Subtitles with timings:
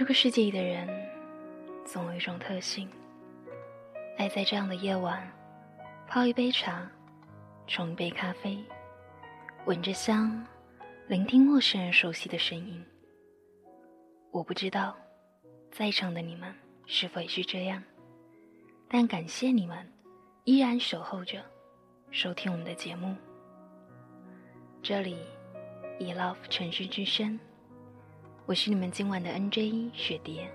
[0.00, 0.88] 这个世界的人，
[1.84, 2.88] 总有一种特性，
[4.16, 5.30] 爱在这样的夜晚，
[6.08, 6.90] 泡一杯茶，
[7.66, 8.58] 冲一杯咖啡，
[9.66, 10.42] 闻着香，
[11.06, 12.82] 聆听陌生人熟悉的声音。
[14.30, 14.96] 我不知道，
[15.70, 16.50] 在场的你们
[16.86, 17.82] 是否也是这样，
[18.88, 19.86] 但感谢你们，
[20.44, 21.44] 依然守候着，
[22.10, 23.14] 收听我们的节目。
[24.82, 25.18] 这里
[25.98, 27.38] 以 Love 城市之声。
[28.50, 30.50] 我是你们今晚的 NJ 雪蝶，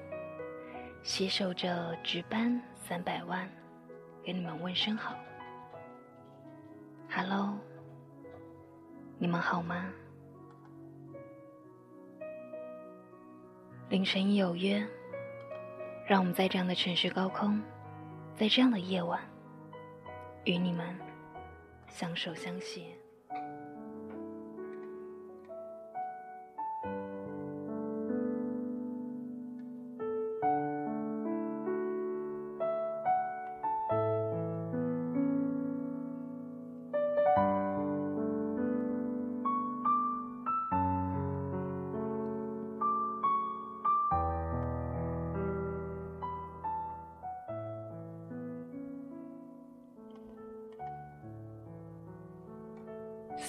[1.01, 3.49] 携手着值班三百万，
[4.21, 5.15] 给你们问声好。
[7.09, 7.57] Hello，
[9.17, 9.89] 你们好吗？
[13.87, 14.85] 凌晨有约，
[16.05, 17.63] 让我们在这样的城市高空，
[18.35, 19.21] 在这样的夜晚，
[20.43, 20.99] 与你们
[21.87, 22.87] 相守相携。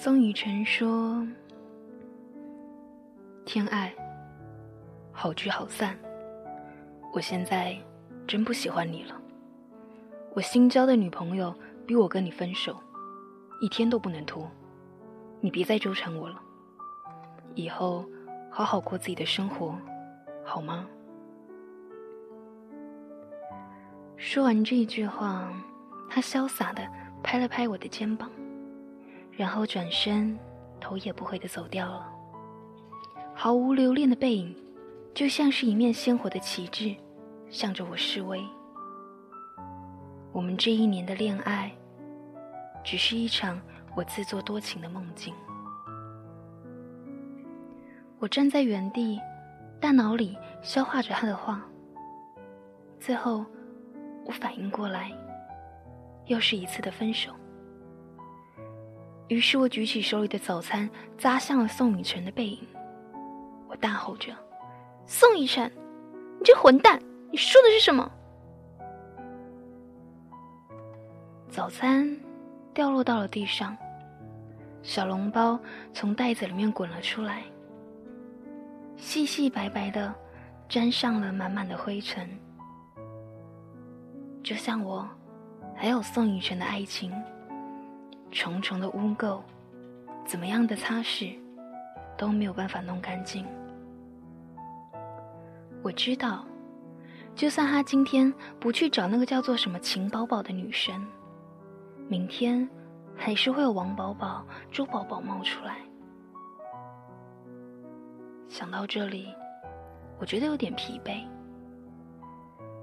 [0.06, 1.26] 宋雨辰说
[3.44, 3.92] ：“天爱，
[5.10, 5.98] 好聚好散。
[7.12, 7.76] 我现在
[8.24, 9.20] 真不喜欢你了。
[10.32, 11.52] 我新交的女朋友
[11.84, 12.78] 逼我跟你分手，
[13.60, 14.48] 一天都不能拖。
[15.40, 16.40] 你别再纠缠我了，
[17.56, 18.04] 以后
[18.48, 19.76] 好好过自己的生活，
[20.44, 20.86] 好吗？”
[24.16, 25.52] 说完这一句话，
[26.08, 26.86] 他潇洒的
[27.24, 28.30] 拍了拍我的肩膀。
[29.36, 30.38] 然后转身，
[30.80, 32.08] 头也不回的走掉了。
[33.34, 34.56] 毫无留恋的背影，
[35.12, 36.96] 就像是一面鲜活的旗帜，
[37.50, 38.42] 向着我示威。
[40.32, 41.70] 我们这一年的恋爱，
[42.82, 43.60] 只是一场
[43.94, 45.34] 我自作多情的梦境。
[48.18, 49.20] 我站在原地，
[49.78, 51.62] 大脑里消化着他的话。
[52.98, 53.44] 最后，
[54.24, 55.12] 我反应过来，
[56.24, 57.32] 又是一次的分手。
[59.28, 60.88] 于是我举起手里的早餐，
[61.18, 62.60] 砸向了宋雨辰的背影。
[63.68, 64.32] 我大吼着
[65.04, 65.70] ：“宋雨辰，
[66.38, 68.08] 你这混蛋，你说的是什么？”
[71.50, 72.16] 早餐
[72.72, 73.76] 掉落到了地上，
[74.82, 75.58] 小笼包
[75.92, 77.42] 从袋子里面滚了出来，
[78.96, 80.14] 细细白白的，
[80.68, 82.28] 沾上了满满的灰尘，
[84.44, 85.08] 就像我，
[85.74, 87.12] 还有宋雨辰的爱情。
[88.36, 89.40] 重重的污垢，
[90.26, 91.34] 怎么样的擦拭
[92.18, 93.46] 都没有办法弄干净。
[95.82, 96.44] 我知道，
[97.34, 98.30] 就算他今天
[98.60, 101.02] 不去找那个叫做什么秦宝宝的女生，
[102.08, 102.68] 明天
[103.16, 105.78] 还是会有王宝宝、周宝宝冒出来。
[108.48, 109.34] 想到这里，
[110.20, 111.24] 我觉得有点疲惫。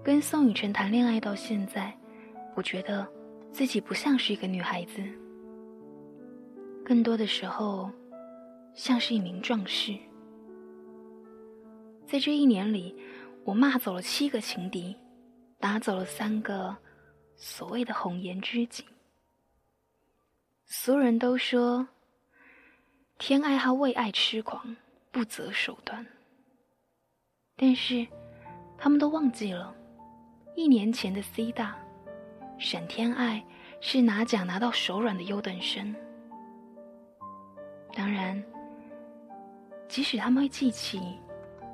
[0.03, 1.95] 跟宋雨辰谈恋爱到现在，
[2.55, 3.07] 我觉得
[3.51, 4.99] 自己不像是一个女孩子。
[6.85, 7.89] 更多的时候，
[8.75, 9.97] 像是一名壮士。
[12.05, 12.95] 在这一年里，
[13.45, 14.95] 我骂走了七个情敌，
[15.59, 16.75] 打走了三个
[17.35, 18.83] 所谓的红颜知己。
[20.65, 21.87] 所有人都说，
[23.17, 24.75] 天爱他为爱痴狂，
[25.11, 26.05] 不择手段。
[27.55, 28.05] 但是，
[28.77, 29.73] 他们都忘记了，
[30.55, 31.77] 一年前的 C 大，
[32.57, 33.43] 沈天爱
[33.79, 35.95] 是拿奖拿到手软的优等生。
[37.95, 38.43] 当然，
[39.87, 41.19] 即使他们会记起，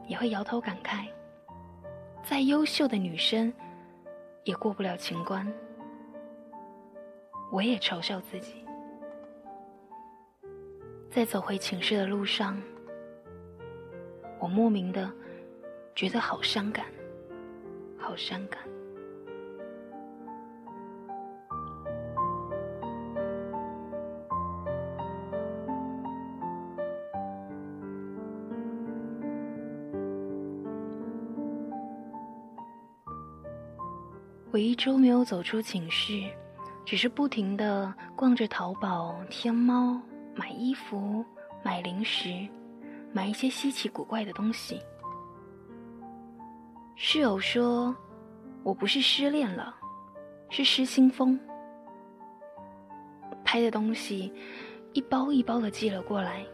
[0.08, 1.08] 也会摇头感慨。
[2.24, 3.52] 再优秀的女生，
[4.44, 5.52] 也过不了情关。
[7.52, 8.66] 我也嘲笑自己，
[11.10, 12.62] 在走回寝室的路上，
[14.40, 15.12] 我莫名的
[15.96, 16.86] 觉得好伤感，
[17.98, 18.60] 好伤感。
[34.60, 36.22] 我一周没有走出寝室，
[36.84, 39.98] 只是不停的逛着淘宝、天猫，
[40.36, 41.24] 买衣服、
[41.64, 42.46] 买零食，
[43.14, 44.78] 买一些稀奇古怪的东西。
[46.98, 47.96] 室友说
[48.62, 49.74] ：“我不是失恋了，
[50.50, 51.40] 是失心疯。”
[53.46, 54.30] 拍的东西
[54.92, 56.46] 一包一包的寄了过来，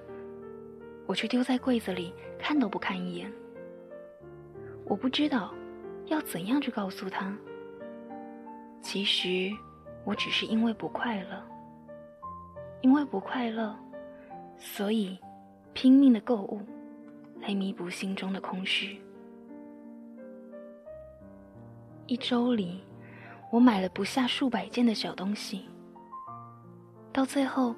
[1.08, 3.34] 我却丢在柜子里，看都不看一眼。
[4.86, 5.52] 我不知道
[6.06, 7.36] 要怎样去告诉他。
[8.86, 9.52] 其实
[10.04, 11.44] 我只是因为不快乐，
[12.82, 13.76] 因为不快乐，
[14.60, 15.18] 所以
[15.74, 16.62] 拼命的购物，
[17.42, 19.02] 来弥补心中的空虚。
[22.06, 22.80] 一周里，
[23.50, 25.66] 我买了不下数百件的小东西，
[27.12, 27.76] 到最后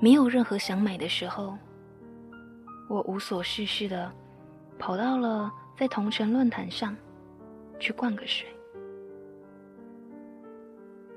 [0.00, 1.58] 没有任何想买的时候，
[2.88, 4.10] 我无所事事的
[4.78, 6.96] 跑到了在同城论坛上
[7.78, 8.48] 去灌个水。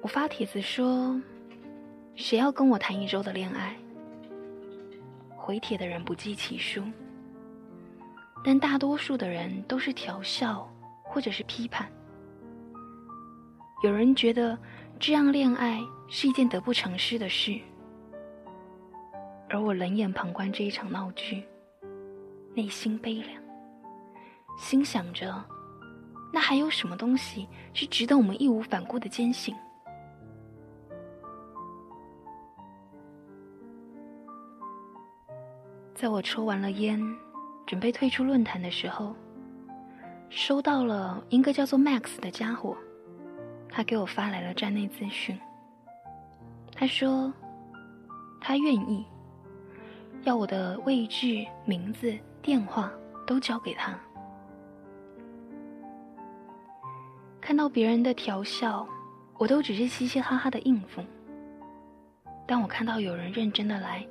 [0.01, 1.21] 我发帖子说
[2.15, 3.75] ：“谁要跟我谈一周的恋爱？”
[5.37, 6.83] 回帖的人不计其数，
[8.43, 10.67] 但大多数的人都是调笑
[11.03, 11.87] 或者是批判。
[13.83, 14.57] 有人觉得
[14.99, 17.59] 这样恋爱是一件得不偿失的事，
[19.49, 21.43] 而我冷眼旁观这一场闹剧，
[22.55, 23.41] 内心悲凉，
[24.57, 25.43] 心想着：
[26.33, 29.55] 那还有什么东西是值得我们义无反顾的坚信？
[36.01, 36.99] 在我抽完了烟，
[37.63, 39.15] 准备退出论坛的时候，
[40.31, 42.75] 收到了一个叫做 Max 的家伙，
[43.69, 45.39] 他给我发来了站内资讯。
[46.73, 47.31] 他说，
[48.39, 49.05] 他愿意，
[50.23, 52.91] 要我的位置、名字、电话
[53.27, 53.95] 都交给他。
[57.39, 58.87] 看到别人的调笑，
[59.37, 61.03] 我都只是嘻嘻哈哈的应付。
[62.47, 64.03] 当我看到有人认真的来。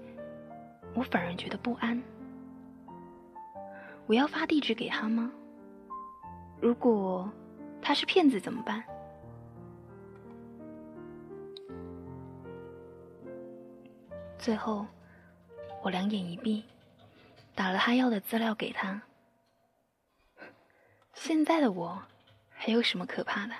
[0.94, 2.00] 我反而觉得不安。
[4.06, 5.31] 我要发地址给他吗？
[6.60, 7.31] 如果
[7.81, 8.84] 他是骗子怎么办？
[14.37, 14.87] 最后，
[15.82, 16.64] 我两眼一闭，
[17.54, 19.00] 打了他要的资料给他。
[21.14, 22.02] 现在的我
[22.48, 23.54] 还有什么可怕的？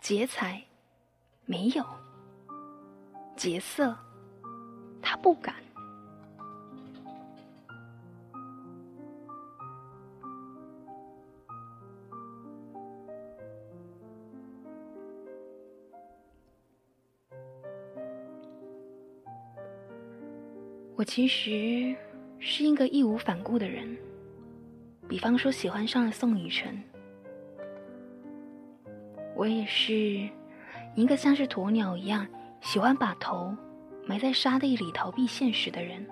[0.00, 0.62] 劫财
[1.46, 1.84] 没有，
[3.36, 3.96] 劫色
[5.00, 5.54] 他不敢。
[20.98, 21.94] 我其实
[22.40, 23.96] 是一个义无反顾的人，
[25.08, 26.76] 比方说喜欢上了宋雨辰，
[29.36, 30.28] 我也是
[30.96, 32.26] 一个像是鸵鸟一样
[32.60, 33.56] 喜欢把头
[34.06, 36.04] 埋在沙地里逃避现实的人，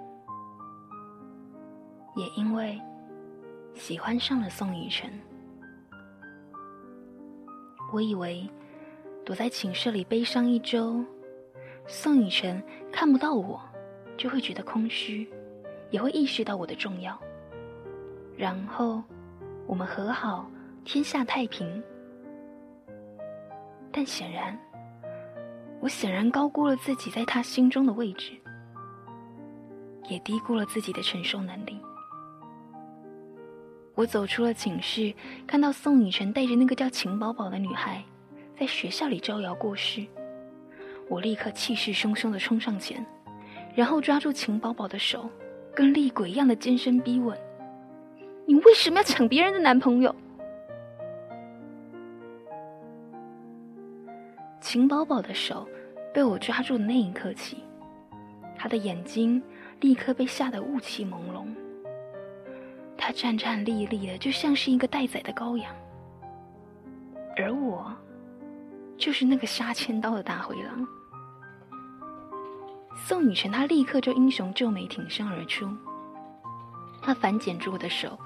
[2.14, 2.80] 也因为
[3.74, 5.10] 喜欢上了宋雨辰，
[7.92, 8.48] 我以为
[9.24, 11.04] 躲在寝室里悲伤一周，
[11.88, 12.62] 宋雨辰
[12.92, 13.60] 看不到我。
[14.16, 15.28] 就会觉得空虚，
[15.90, 17.18] 也会意识到我的重要，
[18.36, 19.02] 然后
[19.66, 20.48] 我们和好，
[20.84, 21.82] 天下太平。
[23.92, 24.58] 但显然，
[25.80, 28.32] 我显然高估了自己在他心中的位置，
[30.08, 31.78] 也低估了自己的承受能力。
[33.94, 35.14] 我走出了寝室，
[35.46, 38.04] 看到宋雨辰带着那个叫秦宝宝的女孩，
[38.58, 40.04] 在学校里招摇过市，
[41.08, 43.04] 我立刻气势汹汹的冲上前。
[43.76, 45.28] 然后抓住秦宝宝的手，
[45.74, 47.38] 跟厉鬼一样的尖声逼问
[48.46, 50.12] ：“你为什么要抢别人的男朋友？”
[54.62, 55.68] 秦宝宝的手
[56.14, 57.58] 被我抓住的那一刻起，
[58.56, 59.42] 他的眼睛
[59.80, 61.46] 立刻被吓得雾气朦胧，
[62.96, 65.70] 他战战栗栗的，就像是一个待宰的羔羊，
[67.36, 67.94] 而我，
[68.96, 70.88] 就是那个杀千刀的大灰狼。
[72.96, 75.68] 宋雨辰，他立刻就英雄救美挺身而出。
[77.02, 78.18] 他反剪住我的手，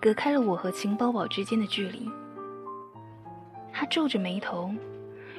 [0.00, 2.10] 隔开了我和秦宝宝之间的距离。
[3.72, 4.74] 他皱着眉头，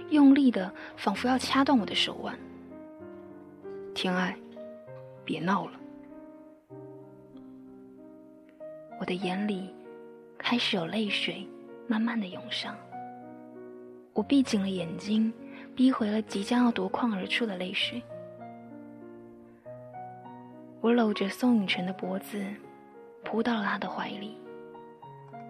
[0.10, 2.38] 用力的，仿佛要掐断我的手腕。
[3.94, 4.36] 天爱，
[5.24, 5.72] 别闹了。
[9.00, 9.72] 我的眼里
[10.40, 11.48] 开始有泪水
[11.88, 12.76] 慢慢的涌上。
[14.14, 15.32] 我闭紧了眼睛，
[15.76, 18.02] 逼回了即将要夺眶而出的泪水。
[20.88, 22.42] 我搂着宋雨辰的脖子，
[23.22, 24.38] 扑到了他的怀里，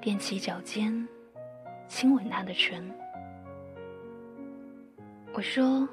[0.01, 1.07] 踮起脚尖，
[1.87, 2.91] 亲吻他的唇。
[5.35, 5.87] 我说：“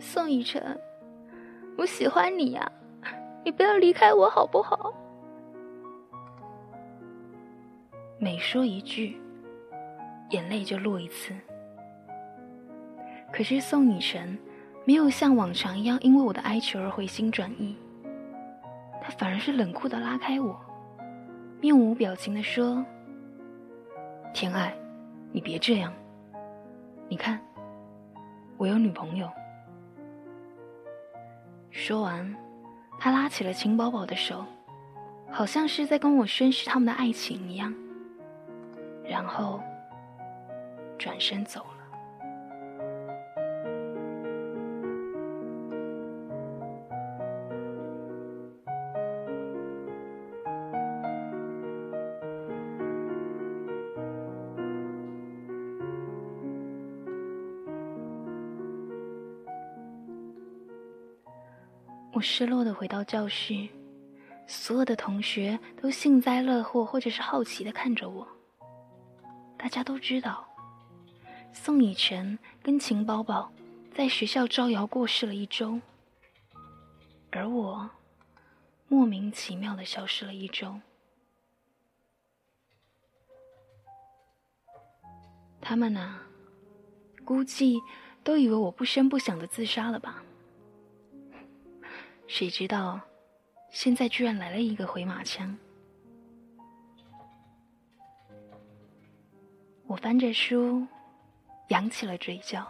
[0.00, 0.80] 宋雨辰，
[1.76, 2.72] 我喜欢你呀，
[3.44, 4.94] 你不要离开我好不好？”
[8.18, 9.20] 每说一句，
[10.30, 11.34] 眼泪就落一次。
[13.30, 14.38] 可是宋雨辰。
[14.84, 17.76] 没有像往常一样因为我的哀求而回心转意，
[19.02, 20.58] 他反而是冷酷的拉开我，
[21.60, 22.84] 面无表情的说
[24.34, 24.74] ：“天爱，
[25.32, 25.92] 你别这样。
[27.08, 27.40] 你看，
[28.56, 29.30] 我有女朋友。”
[31.70, 32.34] 说完，
[32.98, 34.44] 他拉起了秦宝宝的手，
[35.30, 37.72] 好像是在跟我宣誓他们的爱情一样，
[39.04, 39.60] 然后
[40.98, 41.64] 转身走。
[62.20, 63.66] 我失落的回到教室，
[64.46, 68.28] 所有的同学都幸灾乐祸，或者是好奇的看着我。
[69.56, 70.46] 大家都知道，
[71.50, 73.50] 宋以晨跟秦宝宝
[73.94, 75.80] 在学校招摇过市了一周，
[77.30, 77.88] 而我
[78.86, 80.78] 莫名其妙的消失了一周。
[85.58, 86.20] 他们呢，
[87.24, 87.80] 估计
[88.22, 90.22] 都以为我不声不响的自杀了吧。
[92.32, 93.00] 谁知道，
[93.72, 95.58] 现在居然来了一个回马枪。
[99.84, 100.86] 我翻着书，
[101.70, 102.64] 扬起了嘴角。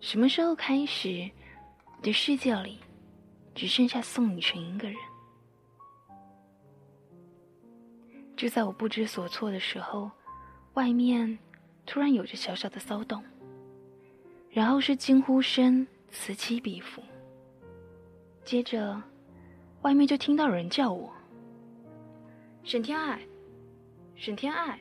[0.00, 1.30] 什么时候开始，
[1.98, 2.80] 我的世界里
[3.54, 4.96] 只剩下宋雨辰一个人？
[8.34, 10.10] 就在我不知所措的时候，
[10.72, 11.38] 外面
[11.84, 13.22] 突然有着小小的骚动，
[14.48, 17.02] 然后是惊呼声此起彼伏。
[18.50, 19.00] 接着，
[19.82, 21.08] 外面就听到有人叫我
[22.66, 23.20] ：“沈天爱，
[24.16, 24.76] 沈天爱。”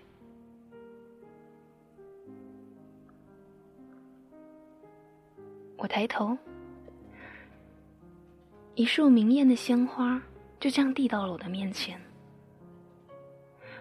[5.77, 6.35] 我抬头，
[8.73, 10.19] 一束明艳的鲜花
[10.59, 12.01] 就这样递到了我的面前。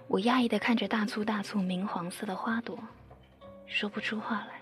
[0.07, 2.79] 我压抑的看着大簇大簇明黄色的花朵，
[3.65, 4.61] 说不出话来。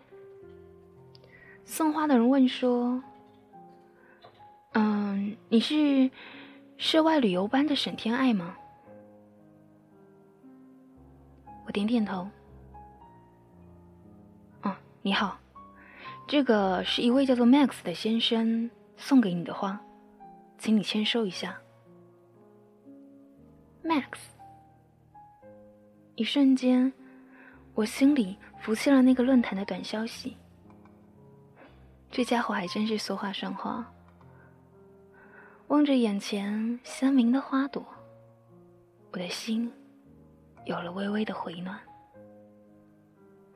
[1.64, 3.02] 送花的人问说。
[5.48, 6.10] 你是
[6.76, 8.56] 涉外旅游班的沈天爱吗？
[11.66, 12.28] 我点点头。
[14.62, 15.38] 哦，你好，
[16.26, 19.80] 这个是一位叫做 Max 的先生送给你的花，
[20.58, 21.56] 请你签收一下。
[23.84, 24.18] Max，
[26.16, 26.92] 一瞬间，
[27.74, 30.36] 我心里浮现了那个论坛的短消息。
[32.10, 33.92] 这家伙还真是说话算话。
[35.68, 37.84] 望着眼前鲜明的花朵，
[39.10, 39.70] 我的心
[40.64, 41.78] 有了微微的回暖。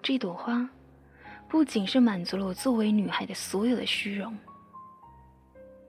[0.02, 0.68] 这朵花
[1.48, 4.36] 不仅是满足了我作为女孩的所有的虚荣，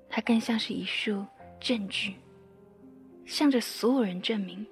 [0.09, 1.25] 它更像是一束
[1.59, 2.15] 证据，
[3.25, 4.65] 向着所有人证明：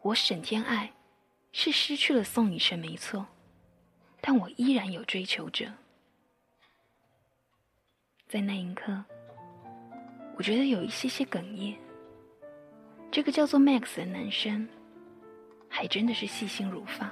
[0.00, 0.90] 我沈天爱
[1.52, 3.26] 是失去了宋雨辰没错，
[4.22, 5.70] 但我依然有追求者。
[8.26, 9.04] 在那一刻。
[10.36, 11.74] 我觉得有一些些哽咽。
[13.10, 14.68] 这个叫做 Max 的男生，
[15.68, 17.10] 还真的是细心如发。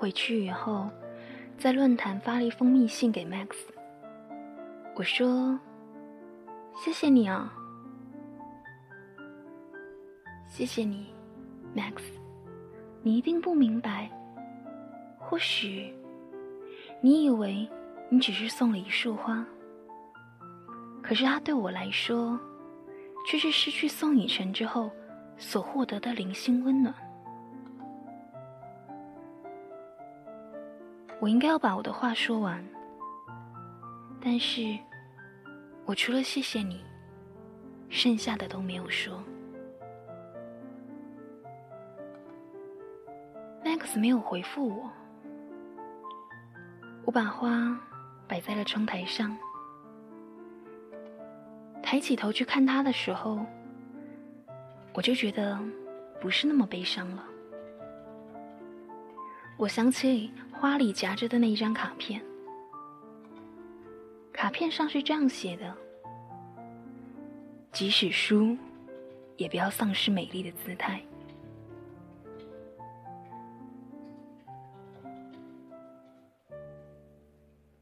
[0.00, 0.88] 回去以后，
[1.58, 3.48] 在论坛发了一封密信给 Max。
[4.98, 5.56] 我说
[6.74, 7.52] ：“谢谢你啊，
[10.44, 11.14] 谢谢你
[11.72, 12.02] ，Max。
[13.00, 14.10] 你一定不明白，
[15.16, 15.94] 或许
[17.00, 17.70] 你以为
[18.08, 19.46] 你只是送了一束花，
[21.00, 22.36] 可是它对我来说，
[23.24, 24.90] 却是失去宋以晨之后
[25.36, 26.92] 所获得的零星温暖。
[31.20, 32.60] 我应该要把我的话说完，
[34.20, 34.76] 但是。”
[35.88, 36.84] 我除了谢谢你，
[37.88, 39.24] 剩下的都没有说。
[43.64, 44.90] Max 没有回复我，
[47.06, 47.74] 我把花
[48.26, 49.34] 摆在了窗台上，
[51.82, 53.40] 抬起头去看他的时候，
[54.92, 55.58] 我就觉得
[56.20, 57.24] 不是那么悲伤了。
[59.56, 62.22] 我想起花里夹着的那一张卡片。
[64.38, 65.76] 卡片上是这样写的
[67.74, 68.56] ：“即使输，
[69.36, 71.02] 也不要丧失美丽的姿态。”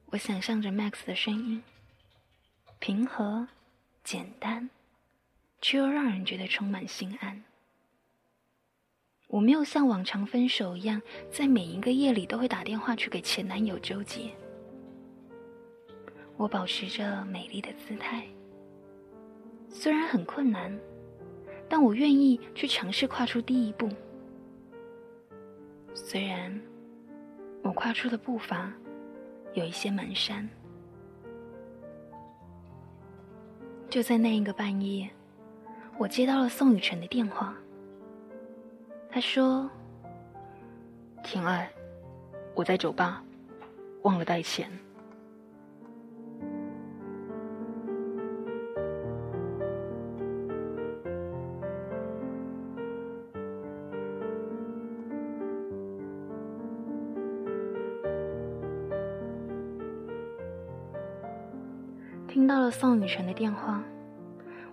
[0.06, 1.62] 我想象着 Max 的声音，
[2.78, 3.46] 平和、
[4.02, 4.70] 简单，
[5.60, 7.44] 却又让人觉得充满心安。
[9.26, 14.30] 我没有像往常分手一样，在每一个夜里都会打电话去给前男友纠结。
[16.36, 18.26] 我保持着美丽的姿态，
[19.70, 20.78] 虽然很困难，
[21.68, 23.88] 但我愿意去尝试跨出第一步。
[25.94, 26.60] 虽然
[27.62, 28.70] 我跨出的步伐
[29.54, 30.46] 有一些蹒跚。
[33.88, 35.08] 就在那一个半夜，
[35.96, 37.56] 我接到了宋雨辰的电话。
[39.08, 39.70] 他说
[41.24, 41.70] ：“婷爱，
[42.54, 43.24] 我在酒吧，
[44.02, 44.70] 忘了带钱。”
[62.66, 63.80] 了宋雨辰的电话，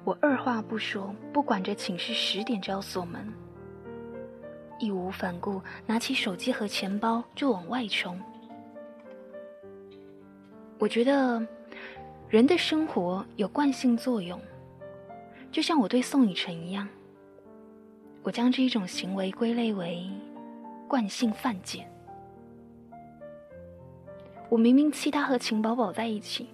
[0.03, 3.31] 我二话不说，不管着寝室十点就要锁门。
[4.79, 8.19] 义无反顾，拿起手机和钱包就往外冲。
[10.79, 11.45] 我觉得
[12.27, 14.41] 人的生活有惯性作用，
[15.51, 16.89] 就像我对宋雨辰一样，
[18.23, 20.09] 我将这一种行为归类为
[20.87, 21.87] 惯性犯贱。
[24.49, 26.49] 我明明气他和秦宝宝在一起，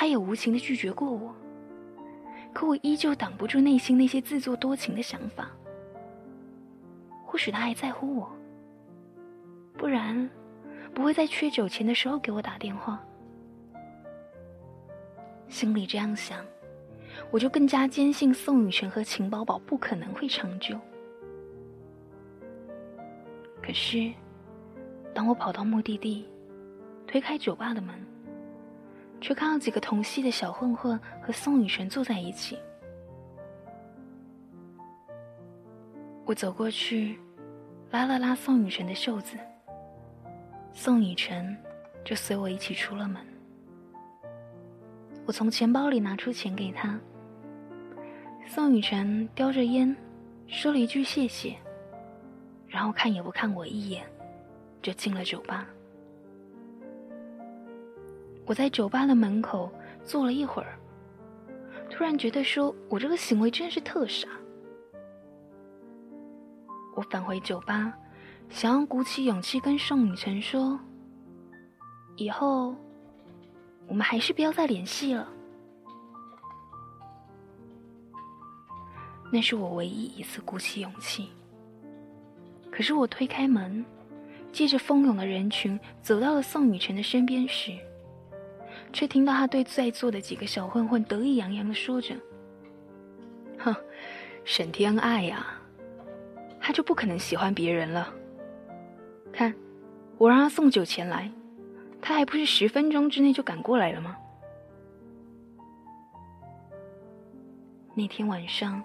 [0.00, 1.34] 他也无情的拒绝过我，
[2.52, 5.50] 可我依旧挡不住内心那些自作多情的想法。
[7.26, 8.30] 或许他还在乎我，
[9.76, 10.30] 不然
[10.94, 13.04] 不会在缺酒钱的时候给我打电话。
[15.48, 16.44] 心里这样想，
[17.32, 20.78] 我就更加坚信宋雨辰和秦宝宝不可能会长久。
[23.60, 24.12] 可是，
[25.12, 26.28] 当我跑到目的地，
[27.04, 27.96] 推开酒吧的门，
[29.20, 32.58] 却看到几个同系的小混混和宋雨辰坐在一起。
[36.24, 37.18] 我走过去，
[37.90, 39.36] 拉了拉宋雨辰的袖子，
[40.72, 41.56] 宋雨辰
[42.04, 43.22] 就随我一起出了门。
[45.24, 46.98] 我从钱包里拿出钱给他，
[48.46, 49.94] 宋雨辰叼着烟，
[50.46, 51.56] 说了一句谢谢，
[52.66, 54.04] 然后看也不看我一眼，
[54.80, 55.66] 就进了酒吧。
[58.48, 59.70] 我在酒吧的门口
[60.02, 60.78] 坐了一会儿，
[61.90, 64.26] 突然觉得说我这个行为真是特傻。
[66.96, 67.92] 我返回酒吧，
[68.48, 70.80] 想要鼓起勇气跟宋雨辰说
[72.16, 72.74] ：“以后
[73.86, 75.28] 我们还是不要再联系了。”
[79.30, 81.28] 那是我唯一一次鼓起勇气。
[82.70, 83.84] 可是我推开门，
[84.50, 87.78] 借着蜂拥的人群走到了宋雨辰的身边时，
[88.92, 92.14] 却听到他对在座的几个小混混得意洋洋的说着
[93.58, 93.74] ：“哼，
[94.44, 95.46] 沈天爱呀！”
[96.60, 98.12] 他就不可能喜欢别人了。
[99.32, 99.54] 看，
[100.16, 101.30] 我让他送酒钱来，
[102.00, 104.16] 他还不是十分钟之内就赶过来了吗？
[107.94, 108.82] 那天晚上，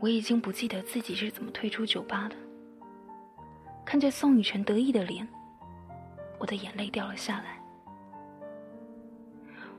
[0.00, 2.36] 我已经不记得自己是怎么退出酒吧的。
[3.84, 5.26] 看着宋雨辰得意的脸，
[6.38, 7.60] 我的眼泪掉了下来。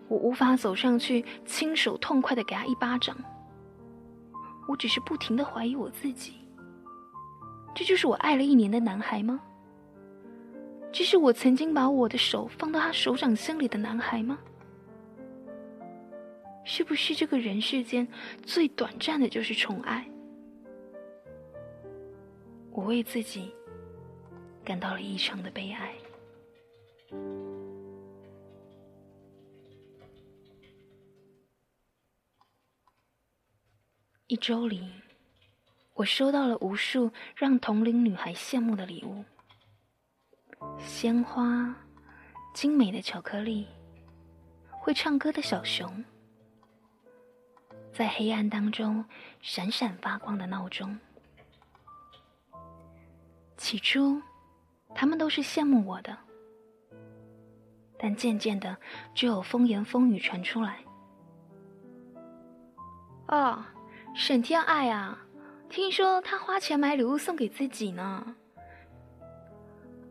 [0.08, 3.15] 我无法走上去，亲手痛快的给他一巴掌。
[4.68, 6.34] 我只是不停的怀疑我自己。
[7.74, 9.39] 这就是我爱了一年的男孩吗？
[10.91, 14.39] 这是我曾经把我的手放到他手掌心里的男孩吗？
[16.63, 18.08] 是不是这个人世间
[18.44, 20.10] 最短暂的就是宠爱？
[22.72, 23.54] 我为自己
[24.63, 25.94] 感到了异常的悲哀。
[34.27, 34.89] 一周里。
[35.93, 39.23] 我收到了无数让同龄女孩羡慕的礼物：
[40.79, 41.73] 鲜花、
[42.53, 43.67] 精美的巧克力、
[44.71, 46.03] 会唱歌的小熊，
[47.93, 49.05] 在黑暗当中
[49.41, 50.99] 闪闪发光的闹钟。
[53.55, 54.19] 起初，
[54.95, 56.17] 他们都是羡慕我的，
[57.97, 58.75] 但渐渐的
[59.13, 60.83] 就有风言风语传出来
[63.29, 63.63] ：“哦，
[64.15, 65.21] 沈天爱啊！”
[65.69, 68.36] 听说他花钱买礼物送给自己呢。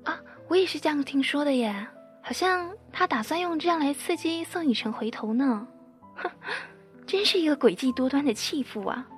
[0.05, 1.87] 啊，我也是这样听说的耶，
[2.23, 5.67] 好像他打算用这样来刺激宋雨辰回头呢。
[6.17, 6.31] 哼，
[7.07, 9.09] 真是一个诡计多端的弃妇啊！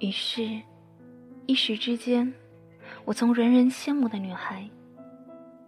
[0.00, 0.60] 于是，
[1.46, 2.34] 一时之间，
[3.04, 4.68] 我从人人羡慕的女孩，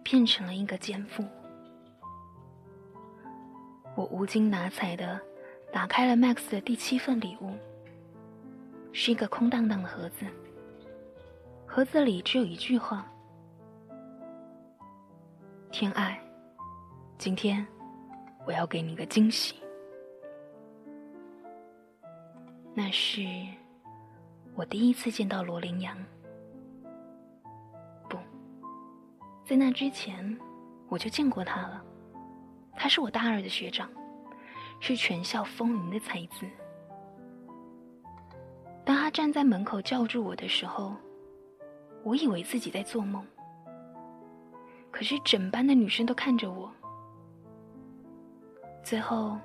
[0.03, 1.23] 变成了一个奸妇。
[4.19, 5.17] 无精打采的
[5.71, 7.53] 打开了 Max 的第七份礼物，
[8.91, 10.25] 是一个空荡荡的盒子。
[11.65, 13.09] 盒子里只有一句话
[15.71, 16.21] ：“天爱，
[17.17, 17.65] 今天
[18.45, 19.55] 我要给你个惊喜。”
[22.75, 23.21] 那是
[24.53, 25.97] 我第一次见到罗琳阳。
[28.09, 28.17] 不，
[29.45, 30.37] 在那之前
[30.89, 31.81] 我就见过他了。
[32.75, 33.89] 他是我大二的学长，
[34.79, 36.45] 是全校风云的才子。
[38.85, 40.95] 当他站在门口叫住我的时候，
[42.03, 43.25] 我以为自己在做梦。
[44.91, 46.71] 可是整班的女生都看着我。
[48.83, 49.37] 最后，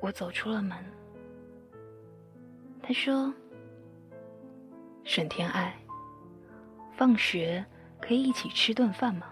[0.00, 0.76] 我走出了门。
[2.80, 3.34] 他说
[5.02, 5.76] ：“沈天爱，
[6.96, 7.64] 放学
[8.00, 9.26] 可以一起吃顿饭吗？”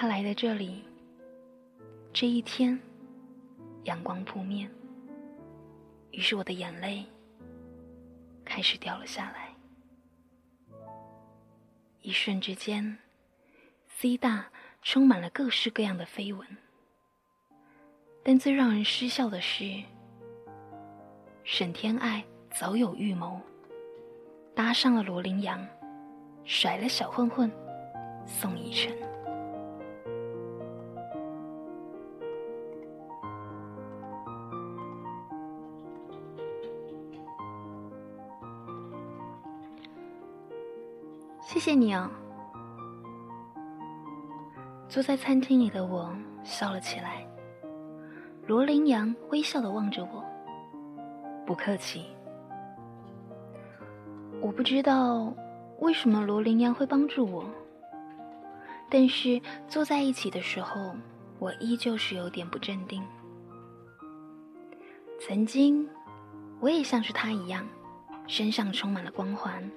[0.00, 0.84] 他来的这里，
[2.12, 2.78] 这一天，
[3.82, 4.70] 阳光扑面，
[6.12, 7.04] 于是我的眼泪
[8.44, 9.52] 开始掉了下来。
[12.00, 12.96] 一瞬之间
[13.88, 14.48] ，C 大
[14.82, 16.46] 充满了各式各样的绯闻。
[18.22, 19.82] 但最让人失笑的是，
[21.42, 23.40] 沈天爱早有预谋，
[24.54, 25.66] 搭上了罗琳阳，
[26.44, 27.50] 甩了小混混
[28.24, 28.96] 宋以晨。
[41.68, 42.10] 谢谢你啊！
[44.88, 46.10] 坐在餐厅里的我
[46.42, 47.26] 笑了起来。
[48.46, 50.24] 罗琳阳微笑的望着我，
[51.44, 52.06] 不客气。
[54.40, 55.30] 我不知道
[55.80, 57.44] 为什么罗琳阳会帮助我，
[58.88, 60.96] 但是坐在一起的时候，
[61.38, 63.04] 我依旧是有点不镇定。
[65.20, 65.86] 曾经，
[66.60, 67.68] 我也像是他一样，
[68.26, 69.70] 身上充满了光环。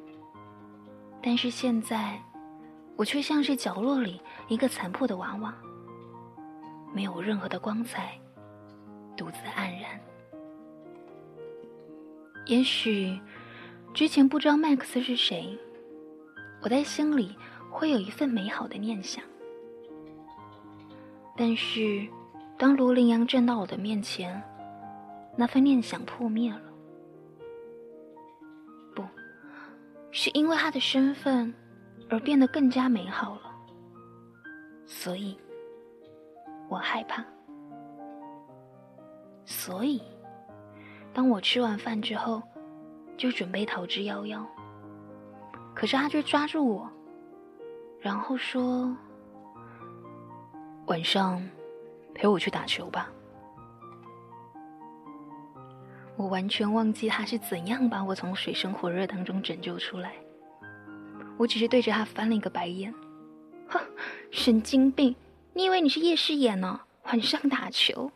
[1.23, 2.19] 但是现在，
[2.95, 5.53] 我却像是角落里一个残破的娃娃，
[6.93, 8.19] 没有任何的光彩，
[9.15, 9.99] 独自黯然。
[12.47, 13.19] 也许
[13.93, 15.57] 之前不知道 Max 是谁，
[16.63, 17.36] 我在心里
[17.69, 19.23] 会有一份美好的念想。
[21.38, 22.07] 但是
[22.57, 24.41] 当罗琳阳站到我的面前，
[25.38, 26.70] 那份念想破灭了。
[30.12, 31.54] 是因为他的身份
[32.10, 33.52] 而变得更加美好了，
[34.86, 35.38] 所以
[36.69, 37.24] 我害怕。
[39.45, 40.02] 所以，
[41.13, 42.41] 当我吃完饭之后，
[43.17, 44.45] 就准备逃之夭夭。
[45.74, 46.89] 可是他却抓住我，
[48.00, 48.95] 然后说
[50.88, 51.41] ：“晚上
[52.13, 53.10] 陪我去打球吧。”
[56.21, 60.13] 我完全忘记他是怎样把我从水深火热当中拯救出来。
[61.36, 62.93] 我只是对着他翻了一个白眼，
[63.67, 63.81] 哼，
[64.29, 65.15] 神经病！
[65.53, 66.79] 你以为你是夜视眼呢？
[67.05, 68.12] 晚上打球。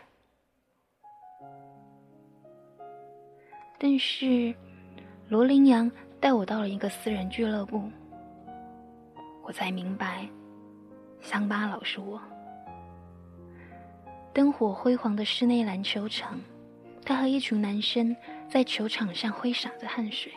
[3.80, 4.54] 但是
[5.28, 7.90] 罗琳阳带我到了一个私人俱乐部，
[9.42, 10.30] 我才明白，
[11.22, 12.22] 乡巴佬是我。
[14.32, 16.40] 灯火辉煌的室内篮球场。
[17.06, 18.16] 他和一群男生
[18.50, 20.34] 在球场上挥洒着汗水。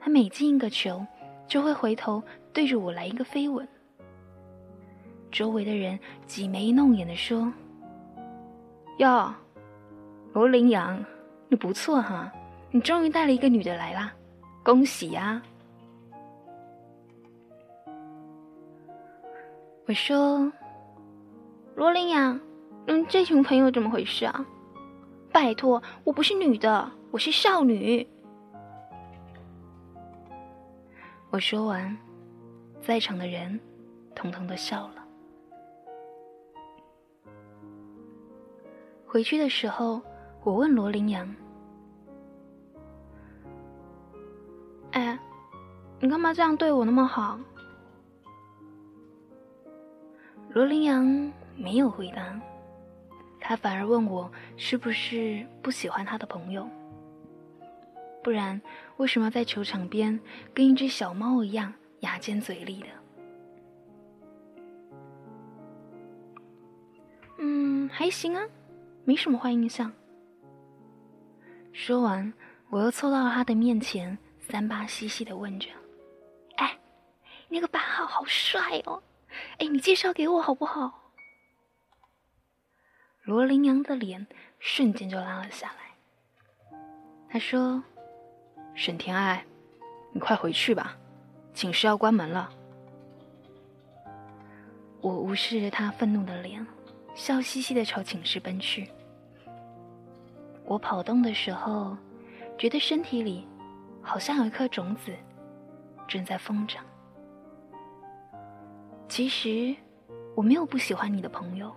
[0.00, 1.06] 他每进一个球，
[1.46, 2.20] 就会回头
[2.52, 3.66] 对着我来一个飞吻。
[5.30, 7.50] 周围的人挤眉弄眼的说
[8.98, 9.32] ：“哟，
[10.32, 11.02] 罗琳阳，
[11.48, 12.30] 你不错哈，
[12.72, 14.12] 你终于带了一个女的来啦，
[14.64, 15.40] 恭喜呀！”
[19.86, 20.52] 我说
[21.76, 22.38] ：“罗琳阳。”
[22.86, 24.44] 嗯，这群朋友怎么回事啊？
[25.32, 28.06] 拜托，我不是女的，我是少女。
[31.30, 31.96] 我说完，
[32.82, 33.58] 在场的人
[34.14, 35.06] 统统都笑了。
[39.06, 40.02] 回去的时候，
[40.42, 41.34] 我问罗琳阳
[44.92, 45.18] ：“哎，
[46.00, 47.38] 你干嘛这样对我那么好？”
[50.52, 52.38] 罗琳阳没有回答。
[53.44, 56.66] 他反而问我是不是不喜欢他的朋友，
[58.22, 58.58] 不然
[58.98, 60.18] 为什么在球场边
[60.54, 62.86] 跟一只小猫一样牙尖嘴利的？
[67.38, 68.42] 嗯，还行啊，
[69.04, 69.92] 没什么坏印象。
[71.72, 72.32] 说完，
[72.70, 75.68] 我又凑到了他的面前，三八兮兮的问着
[76.56, 76.78] ：“哎，
[77.48, 79.02] 那个八号好帅哦，
[79.58, 81.00] 哎，你介绍给我好不好？”
[83.24, 84.26] 罗琳阳的脸
[84.58, 86.76] 瞬间就拉了下来。
[87.30, 87.80] 他说
[88.74, 89.44] ：“沈天爱，
[90.12, 90.96] 你快回去吧，
[91.54, 92.50] 寝室要关门了。”
[95.00, 96.66] 我无视着他愤怒的脸，
[97.14, 98.90] 笑嘻嘻的朝寝室奔去。
[100.64, 101.96] 我跑动的时候，
[102.58, 103.46] 觉得身体里
[104.02, 105.14] 好像有一颗种子
[106.08, 106.84] 正在疯长。
[109.08, 109.74] 其实
[110.34, 111.72] 我没有不喜欢你的朋友，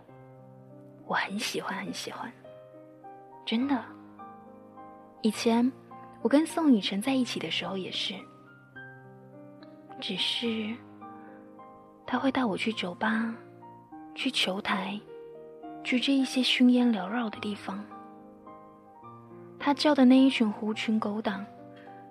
[1.07, 2.31] 我很喜欢很喜欢，
[3.45, 3.83] 真的。
[5.21, 5.71] 以前
[6.21, 8.13] 我跟宋雨辰在一起的时候也是，
[9.99, 10.75] 只是。
[12.07, 13.33] 他会带我去酒吧，
[14.13, 14.99] 去球台，
[15.83, 17.83] 去这一些熏烟缭绕的地方。
[19.59, 21.43] 他叫的那一群狐群狗党，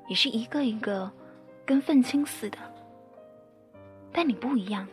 [0.09, 1.11] 也是一个一个
[1.65, 2.59] 跟愤青似的。
[4.13, 4.87] 但你不一样，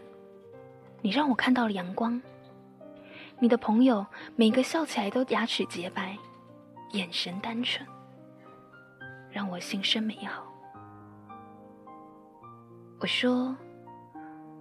[1.01, 2.21] 你让我看到了阳光。
[3.41, 6.15] 你的朋友每个笑起来都牙齿洁白，
[6.91, 7.83] 眼神单纯，
[9.31, 10.45] 让我心生美好。
[12.99, 13.55] 我说。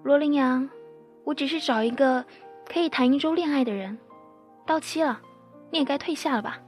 [0.02, 0.66] 罗琳阳，
[1.24, 2.24] 我只是找一个
[2.64, 3.98] 可以谈一周恋爱的人，
[4.64, 5.20] 到期了，
[5.70, 6.58] 你也该退下了吧？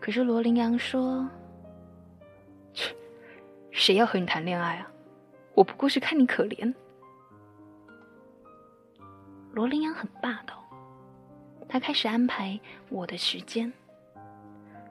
[0.00, 1.24] 可是罗琳阳说
[2.74, 2.92] ：“切，
[3.70, 4.90] 谁要和你谈恋爱啊？
[5.54, 6.74] 我不过是看你可怜。”
[9.54, 10.64] 罗琳阳很霸道，
[11.68, 13.72] 他开始安排我的时间，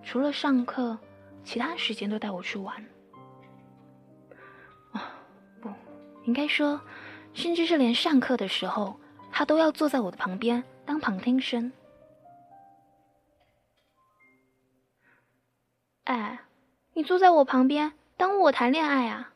[0.01, 0.97] 除了上课，
[1.43, 2.73] 其他时间都带我去玩。
[4.93, 5.19] 啊，
[5.59, 5.69] 不
[6.23, 6.79] 应该说，
[7.33, 8.97] 甚至是连上课的时候，
[9.33, 11.69] 他都要坐在我的旁边当旁听生。
[16.05, 16.39] 哎，
[16.93, 19.33] 你坐在我旁边当我谈恋爱啊？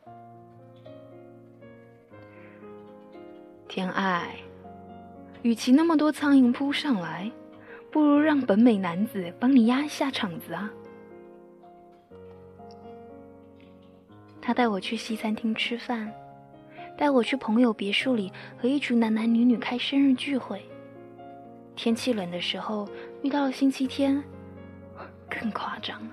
[3.68, 4.38] 天爱，
[5.42, 7.30] 与其那么多苍蝇扑上来，
[7.90, 10.70] 不如让本美男子帮你压一下场子啊！
[14.40, 16.12] 他带我去西餐厅吃饭。
[16.96, 20.60] 带我去朋友别墅里和一群男男女女开生日聚会。
[21.76, 22.88] 天气冷的时候
[23.22, 24.20] 遇到了星期天，
[25.30, 26.10] 更夸张了，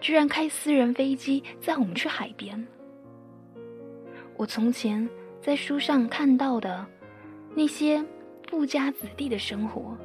[0.00, 2.64] 居然开私人飞机载我们去海边。
[4.36, 5.08] 我从前
[5.40, 6.86] 在书上看到的
[7.56, 8.00] 那些
[8.52, 9.96] 富家子弟的生活，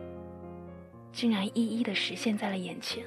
[1.12, 3.06] 竟然一一的实现在了眼前。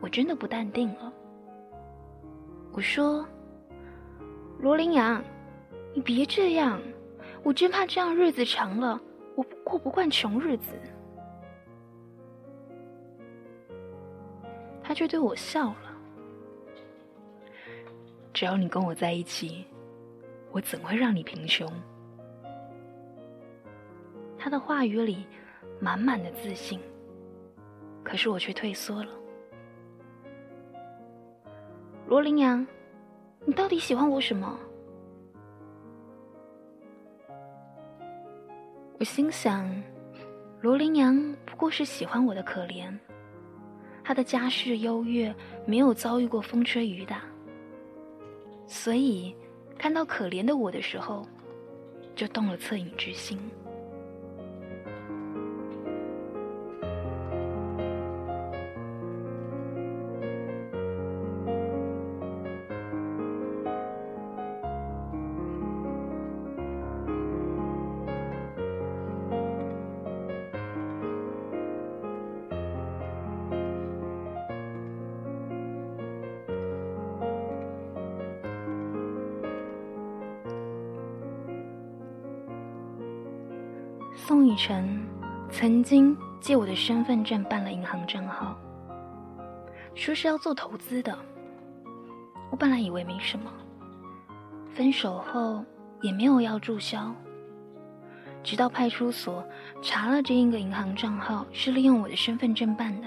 [0.00, 1.12] 我真的不淡定了。
[2.72, 3.24] 我说。
[4.58, 5.22] 罗琳阳，
[5.94, 6.80] 你别这样，
[7.44, 9.00] 我真怕这样日子长了，
[9.36, 10.72] 我过不惯穷日子。
[14.82, 15.96] 他却对我笑了。
[18.34, 19.64] 只要你跟我在一起，
[20.50, 21.72] 我怎会让你贫穷？
[24.38, 25.26] 他的话语里
[25.80, 26.80] 满满的自信，
[28.02, 29.10] 可是我却退缩了。
[32.06, 32.66] 罗琳阳。
[33.44, 34.58] 你到底喜欢我什么？
[38.98, 39.70] 我心想，
[40.60, 42.92] 罗琳阳不过是喜欢我的可怜。
[44.04, 47.22] 他的家世优越，没有遭遇过风吹雨打，
[48.66, 49.34] 所以
[49.78, 51.26] 看到可怜的我的时候，
[52.14, 53.38] 就动了恻隐之心。
[84.26, 85.00] 宋雨辰
[85.48, 88.58] 曾经借我的身份证办了银行账号，
[89.94, 91.16] 说是要做投资的。
[92.50, 93.50] 我本来以为没什么，
[94.74, 95.64] 分手后
[96.02, 97.14] 也没有要注销。
[98.42, 99.42] 直到派出所
[99.80, 103.06] 查了这一个银行账号是利用我的身份证办的，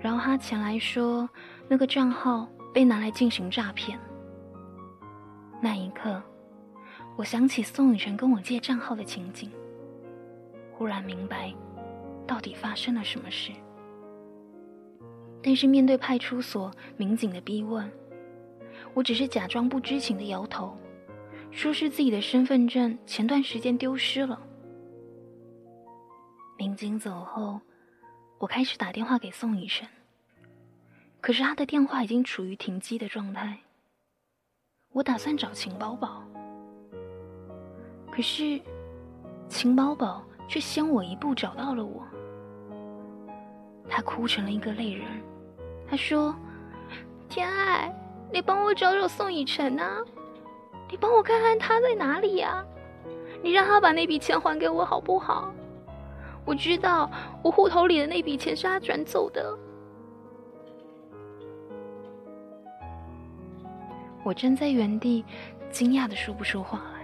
[0.00, 1.28] 然后他前来说
[1.66, 3.98] 那个账号被拿来进行诈骗。
[5.60, 6.22] 那一刻。
[7.18, 9.50] 我想起宋雨辰跟我借账号的情景，
[10.72, 11.52] 忽然明白，
[12.28, 13.50] 到底发生了什么事。
[15.42, 17.90] 但是面对派出所民警的逼问，
[18.94, 20.78] 我只是假装不知情的摇头，
[21.50, 24.40] 说是自己的身份证前段时间丢失了。
[26.56, 27.60] 民警走后，
[28.38, 29.88] 我开始打电话给宋雨辰，
[31.20, 33.58] 可是他的电话已经处于停机的状态。
[34.92, 36.22] 我打算找秦宝宝。
[38.18, 38.60] 可是，
[39.48, 42.02] 秦宝宝却先我一步找到了我。
[43.88, 45.06] 他哭成了一个泪人，
[45.88, 46.34] 他说
[47.30, 47.94] ：“天爱，
[48.32, 50.02] 你帮我找找宋以晨啊，
[50.90, 52.66] 你帮我看看他在哪里呀？
[53.40, 55.54] 你让他把那笔钱还给我好不好？
[56.44, 57.08] 我知道
[57.40, 59.56] 我户头里的那笔钱是他转走的。”
[64.24, 65.24] 我站在原地，
[65.70, 66.97] 惊讶的说不出话来。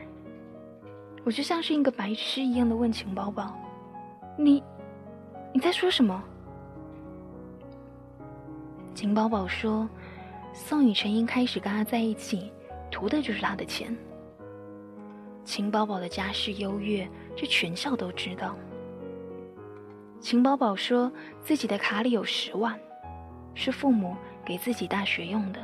[1.25, 3.59] 我就像是一个白痴一样的问秦宝宝
[4.37, 4.63] ：“你，
[5.55, 6.23] 你在说什么？”
[8.95, 9.89] 秦宝宝说
[10.53, 12.53] ：“宋雨辰一开始跟他在一起，
[12.91, 13.97] 图的就是他的钱。
[15.45, 18.55] 秦宝宝的家世优越，这全校都知道。
[20.21, 21.11] 秦宝宝说
[21.43, 22.79] 自己的卡里有十万，
[23.55, 25.61] 是父母给自己大学用的。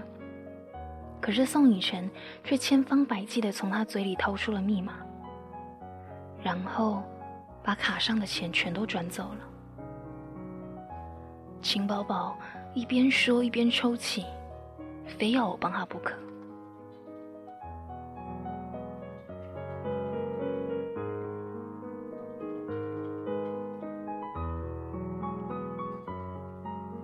[1.21, 2.11] 可是宋雨辰
[2.43, 4.95] 却千方百计的从他嘴里掏出了密码。”
[6.43, 7.03] 然后，
[7.63, 9.39] 把卡上的钱全都转走了。
[11.61, 12.39] 秦宝宝
[12.75, 14.25] 一边说一边抽泣，
[15.07, 16.15] 非要我帮他不可。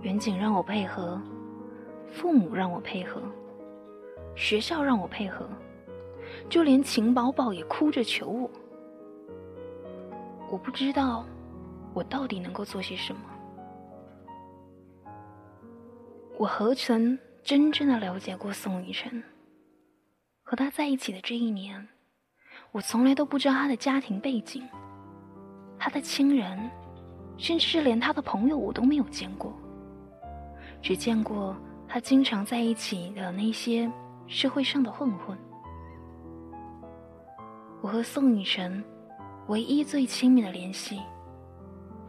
[0.01, 1.21] 远景让我配合，
[2.07, 3.21] 父母让我配合，
[4.35, 5.47] 学校让我配合，
[6.49, 8.51] 就连秦宝宝也哭着求我。
[10.49, 11.25] 我不知道，
[11.93, 13.21] 我到底能够做些什么。
[16.39, 19.23] 我何曾真正的了解过宋雨辰？
[20.43, 21.89] 和他在一起的这一年，
[22.71, 24.63] 我从来都不知道他的家庭背景，
[25.79, 26.71] 他的亲人，
[27.37, 29.53] 甚至是连他的朋友我都没有见过，
[30.81, 31.57] 只见过
[31.89, 33.91] 他经常在一起的那些
[34.29, 35.37] 社会上的混混。
[37.81, 38.85] 我和宋雨辰。
[39.49, 41.01] 唯一最亲密的联系，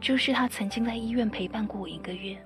[0.00, 2.36] 就是他曾经在医院陪伴过我一个月。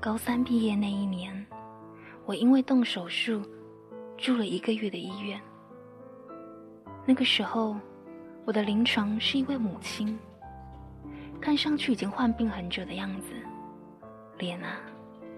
[0.00, 1.46] 高三毕业那一年，
[2.26, 3.40] 我因为动手术，
[4.16, 5.40] 住了一个月的医院。
[7.06, 7.76] 那个时候，
[8.44, 10.18] 我的临床是一位母亲，
[11.40, 13.32] 看上去已经患病很久的样子，
[14.38, 14.80] 脸啊，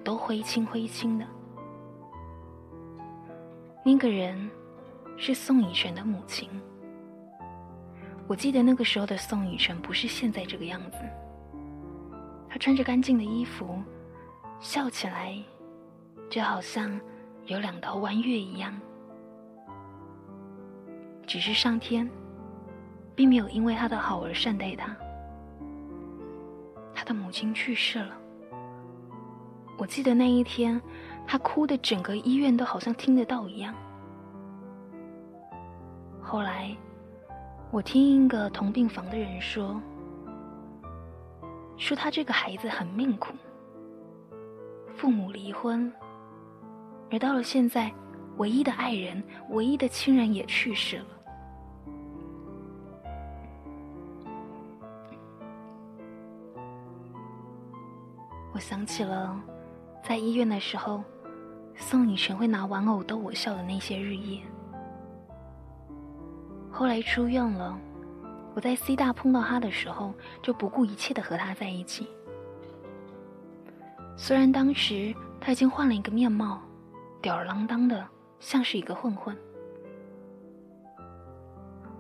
[0.03, 1.27] 都灰青灰青的。
[3.85, 4.51] 那个人，
[5.19, 6.49] 是宋以璇的母亲。
[8.27, 10.99] 我记得那个时候的宋雨辰不是现在这个样子。
[12.49, 13.83] 他穿着干净的衣服，
[14.61, 15.37] 笑起来
[16.31, 16.99] 就好像
[17.45, 18.75] 有两道弯月一样。
[21.27, 22.09] 只是上天
[23.15, 24.97] 并没有因为他的好而善待他。
[26.95, 28.17] 他的母亲去世了。
[29.77, 30.81] 我记得那一天，
[31.27, 33.75] 他哭的整个医院都好像听得到一样。
[36.23, 36.75] 后来。
[37.75, 39.83] 我听一个同病房的人说，
[41.77, 43.35] 说他这个孩子很命苦，
[44.95, 45.93] 父母离婚，
[47.11, 47.93] 而到了现在，
[48.37, 51.07] 唯一的爱人、唯一的亲人也去世了。
[58.53, 59.37] 我想起了
[60.01, 61.03] 在医院的时候，
[61.75, 64.41] 宋以晨会拿玩偶逗我笑的那些日夜。
[66.77, 67.79] 后来出院了，
[68.53, 72.09] 我在 C 大碰到他的时候，就不顾一切的和他在一起。
[74.17, 76.61] 虽然当时他已经换了一个面貌，
[77.23, 78.05] 吊儿郎当的，
[78.41, 79.37] 像是一个混混。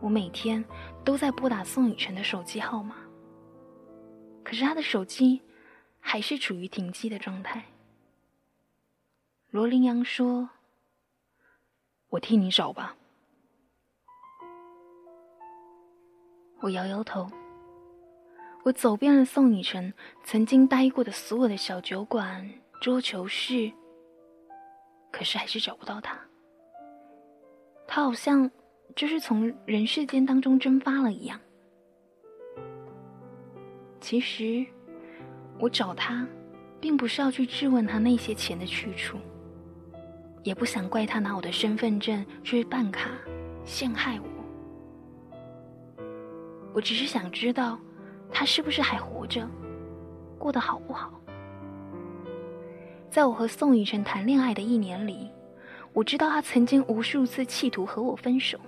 [0.01, 0.62] 我每天
[1.05, 2.97] 都在拨打宋雨辰的手机号码，
[4.43, 5.41] 可是他的手机
[6.01, 7.64] 还是处于停机的状态。
[9.53, 10.49] 罗林阳说
[12.11, 12.97] ：“我替你找吧。”
[16.65, 17.29] 我摇摇头。
[18.62, 19.93] 我走遍了宋雨辰
[20.25, 22.49] 曾经待过的所有的小酒馆、
[22.81, 23.71] 桌球室，
[25.12, 26.19] 可是还是找不到他。
[27.87, 28.51] 他好像
[28.97, 31.39] 就是从人世间当中蒸发了一样。
[34.01, 34.65] 其实，
[35.61, 36.27] 我找他，
[36.81, 39.19] 并不是要去质问他那些钱的去处，
[40.43, 43.11] 也不想怪他拿我的身份证去办卡，
[43.67, 44.34] 陷害我。
[46.75, 47.79] 我只是想知道，
[48.33, 49.49] 他是不是还活着，
[50.37, 51.12] 过得好不好？
[53.09, 55.31] 在我和宋雨辰谈恋爱的一年里，
[55.93, 58.59] 我知道他曾经无数次企图和我分手。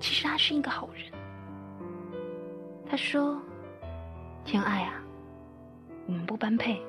[0.00, 1.12] 其实他是一个好人。
[2.88, 3.38] 他说
[4.46, 4.94] ：“天爱啊，
[6.06, 6.80] 我们不般配。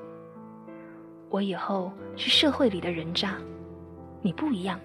[1.30, 3.36] 我以后是社会里的人渣，
[4.22, 4.80] 你不一样，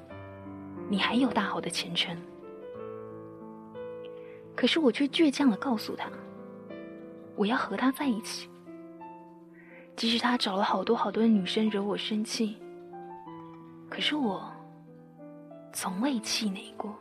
[0.89, 2.17] 你还有大好的前程。
[4.55, 6.09] 可是我却倔强的告诉他，
[7.35, 8.49] 我要和他在一起，
[9.97, 12.57] 即使他找了好多好多的女生惹我生气，
[13.91, 14.53] 可是我
[15.73, 16.95] 从未气馁过。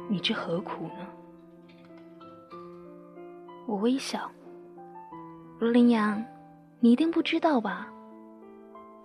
[0.10, 1.08] 你这何苦呢？”
[3.66, 4.30] 我微笑。
[5.64, 6.22] 罗林阳，
[6.82, 7.88] 你一定不知道吧？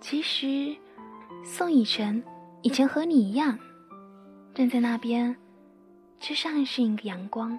[0.00, 0.76] 其实，
[1.44, 2.20] 宋以晨
[2.62, 3.56] 以前和你一样，
[4.56, 5.36] 站在那边，
[6.18, 7.56] 就像是一个阳光，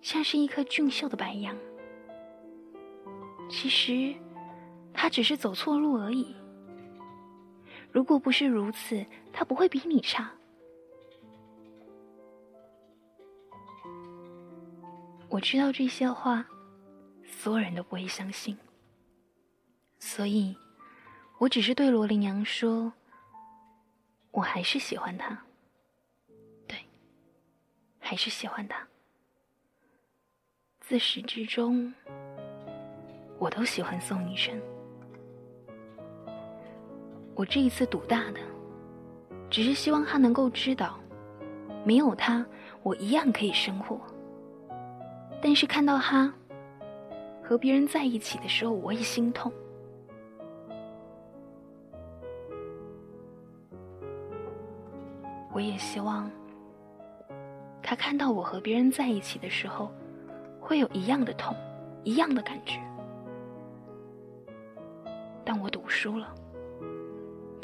[0.00, 1.54] 像是一颗俊秀的白杨。
[3.50, 4.14] 其实，
[4.94, 6.34] 他只是走错路而已。
[7.92, 9.04] 如果不是如此，
[9.34, 10.30] 他不会比你差。
[15.28, 16.46] 我知道这些话，
[17.36, 18.56] 所有人都不会相信，
[19.98, 20.56] 所以，
[21.38, 22.90] 我只是对罗琳娘说
[24.32, 25.38] ：“我还是喜欢他，
[26.66, 26.78] 对，
[27.98, 28.86] 还是喜欢他。
[30.80, 31.92] 自始至终，
[33.38, 34.58] 我都喜欢宋雨辰。”
[37.36, 38.40] 我这一次赌大的，
[39.50, 40.98] 只是希望他能够知道，
[41.84, 42.46] 没有他，
[42.82, 44.00] 我一样可以生活。
[45.42, 46.32] 但是看到他
[47.46, 49.52] 和别人在一起的时候，我也心痛。
[55.52, 56.28] 我也希望
[57.82, 59.92] 他看到我和别人在一起的时候，
[60.58, 61.54] 会有一样的痛，
[62.02, 62.80] 一样的感觉。
[65.44, 66.34] 但我赌输了。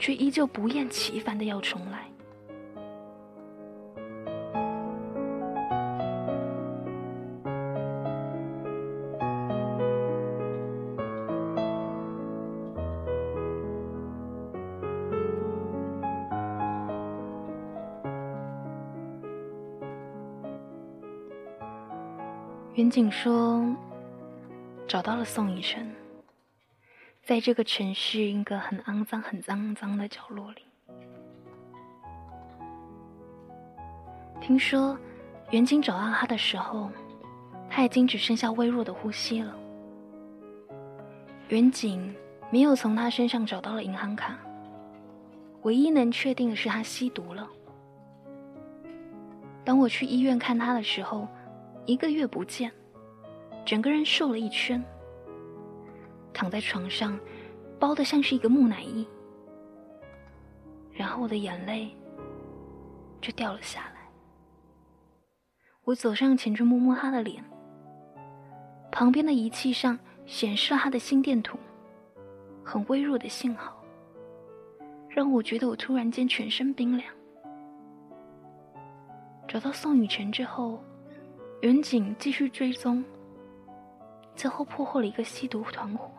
[0.00, 2.09] 却依旧不厌其烦的要重来。
[22.90, 23.64] 远景说
[24.88, 25.94] ：“找到了宋以晨。”
[27.22, 30.62] 在这个城市一个很肮脏、很脏脏的角落里，
[34.40, 34.98] 听说
[35.52, 36.90] 袁景找到他的时候，
[37.68, 39.56] 他已经只剩下微弱的呼吸了。
[41.46, 42.12] 袁景
[42.50, 44.36] 没有从他身上找到了银行卡，
[45.62, 47.48] 唯一能确定的是他吸毒了。
[49.64, 51.28] 当我去医院看他的时候，
[51.86, 52.72] 一个月不见，
[53.64, 54.82] 整个人瘦了一圈。
[56.32, 57.18] 躺在床上，
[57.78, 59.06] 包的像是一个木乃伊。
[60.92, 61.96] 然后我的眼泪
[63.20, 64.00] 就掉了下来。
[65.84, 67.42] 我走上前去摸摸他的脸，
[68.92, 71.58] 旁边的仪器上显示了他的心电图，
[72.62, 73.82] 很微弱的信号，
[75.08, 77.12] 让我觉得我突然间全身冰凉。
[79.48, 80.82] 找到宋雨辰之后，
[81.62, 83.02] 远景继续追踪，
[84.40, 86.10] 最后破获了一个吸毒团伙。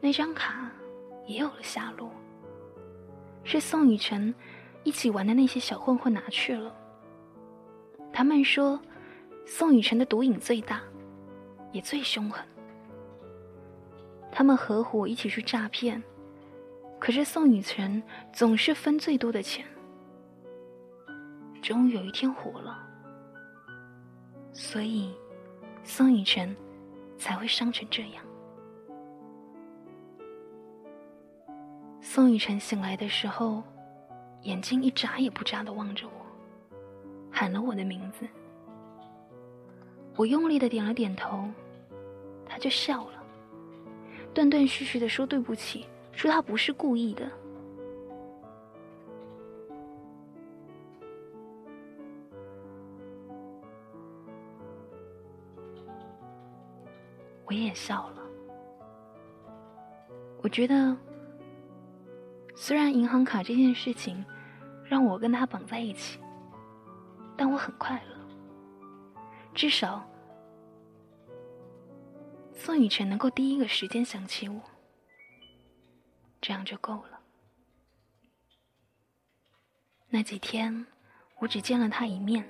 [0.00, 0.68] 那张卡
[1.24, 2.10] 也有了下落，
[3.44, 4.34] 是宋雨辰
[4.82, 6.74] 一起玩的那些小混混拿去了。
[8.12, 8.80] 他们说，
[9.46, 10.82] 宋雨辰的毒瘾最大，
[11.70, 12.44] 也最凶狠。
[14.32, 16.02] 他们合伙一起去诈骗，
[16.98, 18.02] 可是宋雨辰
[18.32, 19.64] 总是分最多的钱。
[21.62, 22.84] 终于有一天火了，
[24.52, 25.14] 所以
[25.90, 26.54] 宋雨辰
[27.16, 28.22] 才会伤成这样。
[31.98, 33.62] 宋雨辰醒来的时候，
[34.42, 36.12] 眼睛一眨也不眨的望着我，
[37.32, 38.28] 喊了我的名字。
[40.14, 41.48] 我用力的点了点头，
[42.46, 43.24] 他就笑了，
[44.34, 47.26] 断断续续的说对不起，说他不是故意的。
[57.48, 58.22] 我也笑了，
[60.42, 60.96] 我觉得。
[62.60, 64.24] 虽然银行卡这件事情
[64.84, 66.18] 让我跟他绑在一起，
[67.36, 68.18] 但我很快乐。
[69.54, 70.04] 至少
[72.52, 74.60] 宋雨辰能够第一个时间想起我，
[76.40, 77.20] 这样就够了。
[80.08, 80.84] 那几天
[81.38, 82.44] 我只见了他一面，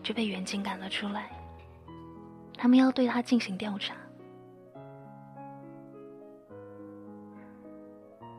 [0.00, 1.41] 就被远景赶了出来。
[2.62, 3.92] 他们要对他进行调查。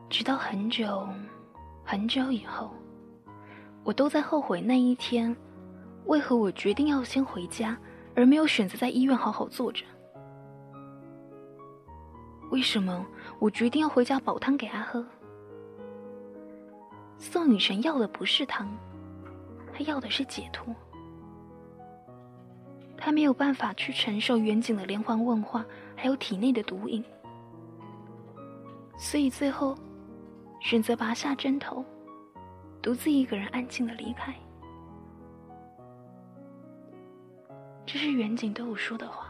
[0.08, 1.06] 直到很久
[1.84, 2.70] 很久以后，
[3.84, 5.36] 我都在后悔那一天，
[6.06, 7.76] 为何我决定要先回家，
[8.16, 9.84] 而没有选择在医院好好坐着。
[12.50, 13.04] 为什么
[13.38, 15.04] 我决定要回家煲汤给他喝？
[17.18, 18.74] 宋雨辰要的不是汤，
[19.70, 20.74] 他要的是解脱。
[23.04, 25.62] 他没有办法去承受远景的连环问话，
[25.94, 27.04] 还有体内的毒瘾，
[28.96, 29.76] 所以最后
[30.62, 31.84] 选择拔下针头，
[32.80, 34.34] 独自一个人安静的离开。
[37.84, 39.26] 这是远景对我说的话。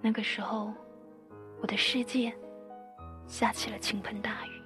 [0.00, 0.72] 那个时候。
[1.58, 2.30] 我的世界
[3.26, 4.62] 下起了倾盆大雨。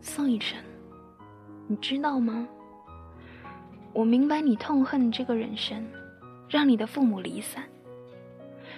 [0.00, 0.58] 宋以晨，
[1.68, 2.48] 你知道吗？
[3.96, 5.82] 我明白你痛恨这个人生，
[6.50, 7.64] 让你的父母离散。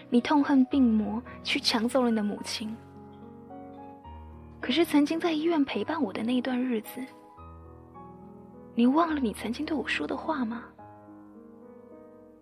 [0.09, 2.73] 你痛恨病魔去抢走了你的母亲。
[4.61, 7.05] 可是曾经在医院陪伴我的那段日子，
[8.77, 10.67] 你忘了你曾经对我说的话吗？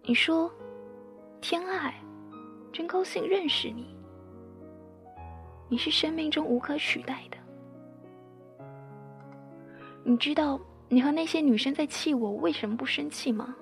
[0.02, 0.52] 你说，
[1.40, 1.94] 天爱。
[2.74, 3.86] 真高兴认识你，
[5.70, 7.38] 你是生命中无可取代的。
[10.04, 13.56] 你知道你和那些女生在气我为什么不生气吗？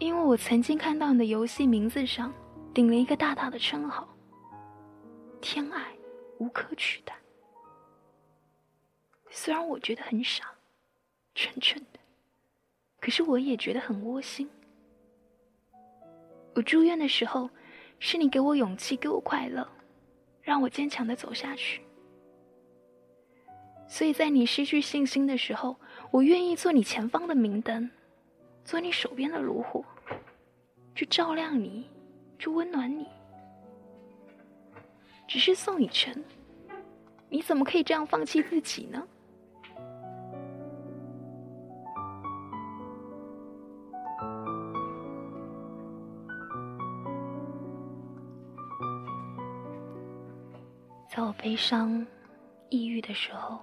[0.00, 2.34] 因为我曾经看到你的游戏名字上
[2.74, 4.08] 顶了一个大大的称号——
[5.40, 5.92] 天爱
[6.38, 7.14] 无可取代。
[9.30, 10.44] 虽然我觉得很傻，
[11.36, 12.00] 蠢蠢的，
[13.00, 14.50] 可是我也觉得很窝心。
[16.54, 17.48] 我住院的时候，
[18.00, 19.66] 是你给我勇气，给我快乐，
[20.42, 21.80] 让我坚强的走下去。
[23.86, 25.76] 所以在你失去信心的时候，
[26.10, 27.90] 我愿意做你前方的明灯，
[28.64, 29.84] 做你手边的炉火，
[30.94, 31.88] 去照亮你，
[32.38, 33.06] 去温暖你。
[35.28, 36.24] 只是宋雨辰，
[37.28, 39.02] 你怎么可以这样放弃自己呢？
[51.08, 52.04] 在我悲伤、
[52.70, 53.60] 抑郁的时候，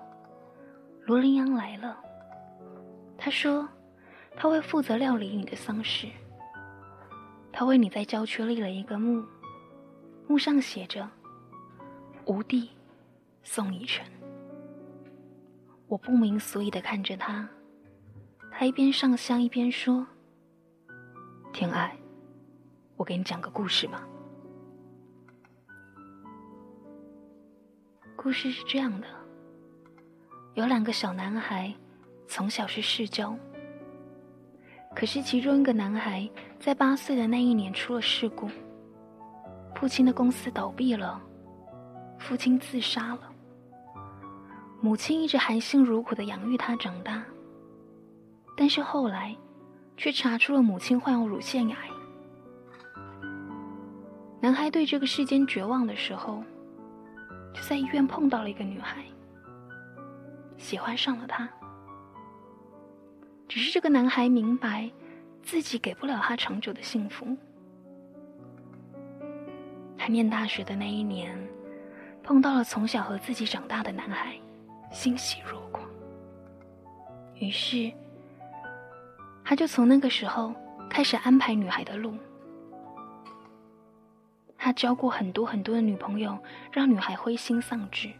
[1.05, 1.97] 罗林阳来了。
[3.17, 3.67] 他说，
[4.35, 6.07] 他会负责料理你的丧事。
[7.51, 9.23] 他为你在郊区立了一个墓，
[10.27, 11.07] 墓上写着
[12.25, 12.69] “无地
[13.43, 14.05] 宋以晨”。
[15.87, 17.47] 我不明所以的看着他，
[18.49, 20.07] 他一边上香一边说
[21.51, 21.97] ：“天爱，
[22.95, 24.07] 我给你讲个故事吧。”
[28.15, 29.07] 故事是这样的：
[30.53, 31.73] 有两个小男孩，
[32.27, 33.35] 从小是世交。
[34.93, 36.29] 可是其中一个男孩
[36.59, 38.49] 在八岁的那一年出了事故，
[39.73, 41.21] 父亲的公司倒闭了，
[42.19, 43.21] 父亲自杀了。
[44.81, 47.23] 母亲一直含辛茹苦的养育他长大，
[48.57, 49.35] 但是后来
[49.95, 51.75] 却查出了母亲患有乳腺癌。
[54.41, 56.43] 男孩对这个世间绝望的时候。
[57.53, 59.03] 就在医院碰到了一个女孩，
[60.61, 61.49] 喜欢上了他。
[63.49, 64.89] 只是这个男孩明白，
[65.43, 67.35] 自己给不了他长久的幸福。
[69.97, 71.37] 他念大学的那一年，
[72.23, 74.35] 碰到了从小和自己长大的男孩，
[74.91, 75.83] 欣喜若狂。
[77.35, 77.91] 于是，
[79.43, 80.53] 他就从那个时候
[80.89, 82.13] 开始安排女孩的路。
[84.57, 86.37] 他交过很多很多的女朋友，
[86.71, 88.11] 让女孩灰心丧志，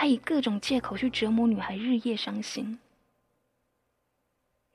[0.00, 2.78] 他以各种借口去折磨女孩，日夜伤心。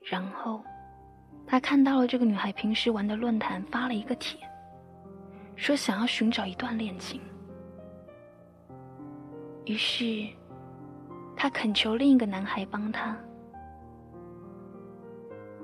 [0.02, 0.62] 然后，
[1.46, 4.38] 他看到了这个女孩平时玩的论坛发了一个帖，
[5.56, 7.22] 说想要寻找一段恋情。
[9.64, 10.28] 于是，
[11.34, 13.16] 他恳求另一个男孩帮他。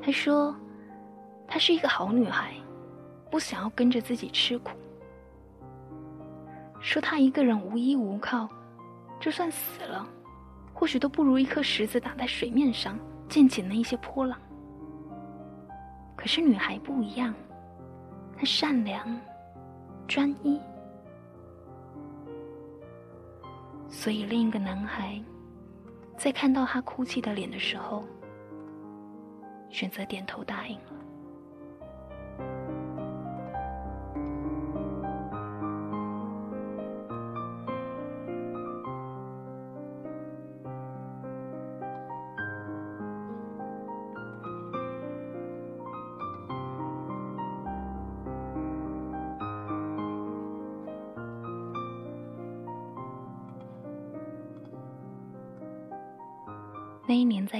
[0.00, 0.56] 他说，
[1.46, 2.54] 她是一个好女孩，
[3.30, 4.70] 不想要跟着自己吃苦。
[6.80, 8.48] 说他一个人无依无靠，
[9.20, 10.08] 就算死了，
[10.72, 12.98] 或许都不如一颗石子打在水面上
[13.28, 14.40] 溅起那一些波浪。
[16.16, 17.34] 可是女孩不一样，
[18.36, 19.20] 她善良、
[20.08, 20.58] 专一，
[23.88, 25.22] 所以另一个男孩
[26.16, 28.04] 在看到她哭泣的脸的时候，
[29.68, 30.99] 选择点头答应了。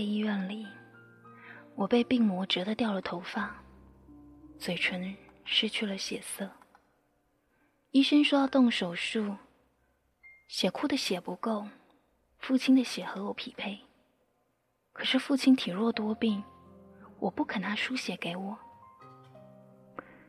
[0.01, 0.66] 在医院里，
[1.74, 3.55] 我被病魔折得掉了头发，
[4.59, 6.51] 嘴唇失去了血色。
[7.90, 9.36] 医生说要动手术，
[10.48, 11.66] 血库的血不够，
[12.38, 13.78] 父亲的血和我匹配。
[14.94, 16.42] 可是父亲体弱多病，
[17.18, 18.57] 我不肯拿输血给我。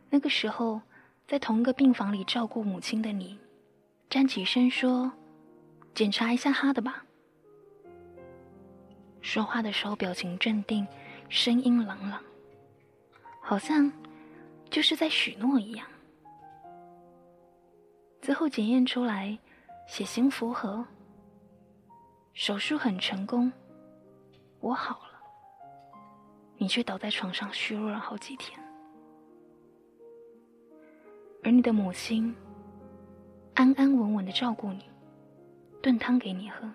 [0.10, 0.82] 那个时候，
[1.26, 3.40] 在同一个病房里照顾母亲的你，
[4.10, 5.14] 站起身说
[5.96, 7.06] ：“检查一下他的吧。”
[9.22, 10.86] 说话的时候表情镇定，
[11.30, 12.22] 声音朗朗，
[13.40, 13.92] 好像
[14.70, 15.88] 就是在许诺一样。
[18.22, 19.38] 最后检验出来，
[19.88, 20.86] 血型符合，
[22.34, 23.52] 手术很成功。
[24.60, 25.20] 我好了，
[26.58, 28.60] 你却倒在床上虚弱了好几天，
[31.44, 32.36] 而你的母亲
[33.54, 34.84] 安安稳稳的照顾你，
[35.82, 36.70] 炖汤给你喝。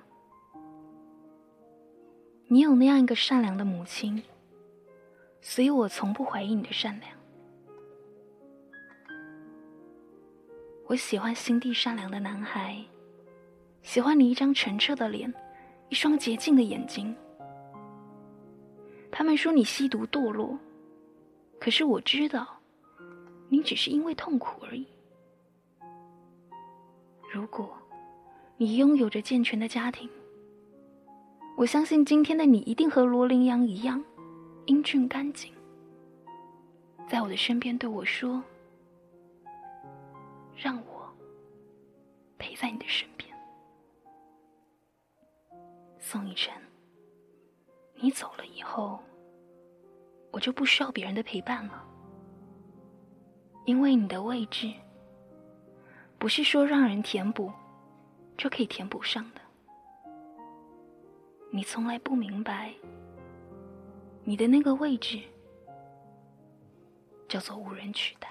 [2.48, 4.22] 你有那样一个善良的母亲，
[5.40, 7.12] 所以我从不怀疑你的善良。
[10.86, 12.80] 我喜欢心地善良的男孩，
[13.82, 15.32] 喜欢你一张澄澈的脸，
[15.88, 17.14] 一双洁净的眼睛。
[19.10, 20.56] 他们说你吸毒堕落，
[21.58, 22.46] 可是我知道，
[23.48, 24.86] 你只是因为痛苦而已。
[27.32, 27.76] 如果
[28.56, 30.08] 你拥有着健全的家庭，
[31.56, 34.04] 我相信今天的你一定和罗羚羊一样
[34.66, 35.50] 英俊干净，
[37.08, 38.44] 在我的身边对我说
[40.54, 41.10] ：“让我
[42.36, 43.34] 陪在你的身边。”
[45.98, 46.52] 宋以晨。
[47.98, 49.00] 你走了以后，
[50.30, 51.82] 我就不需要别人的陪伴了，
[53.64, 54.70] 因为你的位置
[56.18, 57.50] 不是说让人填补
[58.36, 59.40] 就可以填补上的。
[61.50, 62.74] 你从来不明白，
[64.24, 65.20] 你的那个位置
[67.28, 68.28] 叫做无人取代。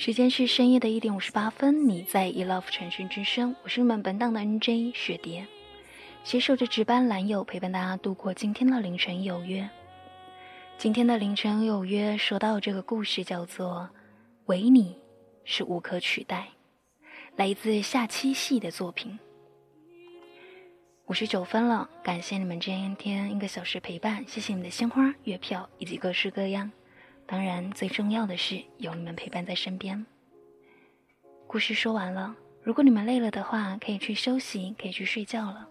[0.00, 5.44] 时间是深夜的一点五十八分，你在 e love 传讯之声，我是你们本档的 NJ 雪蝶，
[6.22, 9.68] 携手着值班蓝友陪伴大家度过今天的凌晨有约。
[10.76, 13.90] 今天的凌晨有约，说到这个故事叫做
[14.46, 14.96] 《唯你
[15.42, 16.46] 是无可取代》，
[17.34, 19.18] 来自下期戏的作品。
[21.06, 26.70] 五十九分了，感谢你们今天一个小时陪伴，谢谢你的鲜花、月票以及各式各样。
[27.30, 30.06] 当然，最重要的是有你们陪伴在身边。
[31.46, 35.68] 故事说完了，如果你们累了的话，可以去休息，可以去睡觉了。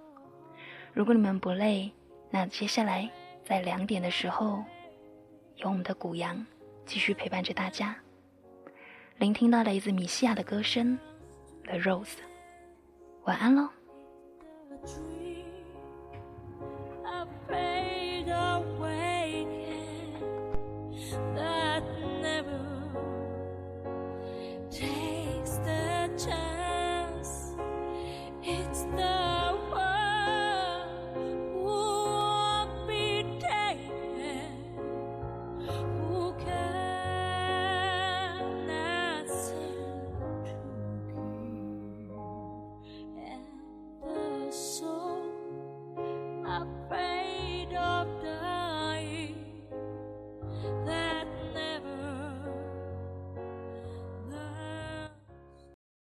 [0.93, 1.91] 如果你们不累，
[2.29, 3.09] 那接下来
[3.43, 4.63] 在两点的时候，
[5.55, 6.45] 有我们的古阳
[6.85, 7.95] 继续陪伴着大家，
[9.17, 10.95] 聆听到来自米西亚的歌声，
[11.67, 12.05] 《The Rose》。
[13.23, 13.67] 晚安喽。